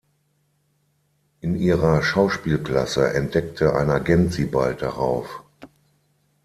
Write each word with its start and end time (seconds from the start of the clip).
In 1.41 1.53
ihrer 1.55 2.01
Schauspielklasse 2.01 3.13
entdeckte 3.13 3.75
ein 3.75 3.91
Agent 3.91 4.33
sie 4.33 4.45
bald 4.45 4.81
darauf. 4.81 5.43